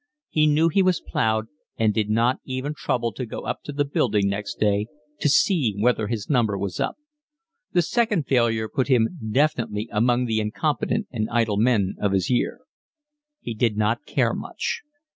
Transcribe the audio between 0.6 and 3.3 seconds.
he was ploughed and did not even trouble to